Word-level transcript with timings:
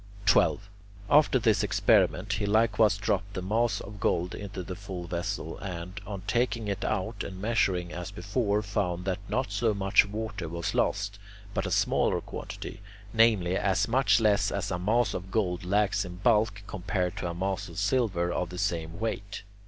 12. 0.25 0.67
After 1.11 1.37
this 1.37 1.61
experiment, 1.61 2.33
he 2.33 2.47
likewise 2.47 2.97
dropped 2.97 3.35
the 3.35 3.41
mass 3.43 3.79
of 3.79 3.99
gold 3.99 4.33
into 4.33 4.63
the 4.63 4.75
full 4.75 5.05
vessel 5.05 5.59
and, 5.59 6.01
on 6.07 6.23
taking 6.25 6.67
it 6.67 6.83
out 6.83 7.23
and 7.23 7.39
measuring 7.39 7.93
as 7.93 8.09
before, 8.09 8.63
found 8.63 9.05
that 9.05 9.19
not 9.29 9.51
so 9.51 9.75
much 9.75 10.07
water 10.07 10.49
was 10.49 10.73
lost, 10.73 11.19
but 11.53 11.67
a 11.67 11.71
smaller 11.71 12.19
quantity: 12.19 12.81
namely, 13.13 13.55
as 13.55 13.87
much 13.87 14.19
less 14.19 14.49
as 14.51 14.71
a 14.71 14.79
mass 14.79 15.13
of 15.13 15.29
gold 15.29 15.63
lacks 15.63 16.03
in 16.03 16.15
bulk 16.15 16.63
compared 16.65 17.15
to 17.17 17.27
a 17.29 17.35
mass 17.35 17.69
of 17.69 17.77
silver 17.77 18.31
of 18.31 18.49
the 18.49 18.57
same 18.57 18.99
weight. 18.99 19.43